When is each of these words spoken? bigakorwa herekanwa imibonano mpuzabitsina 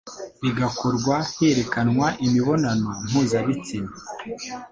bigakorwa 0.41 1.15
herekanwa 1.35 2.07
imibonano 2.25 2.89
mpuzabitsina 3.07 3.91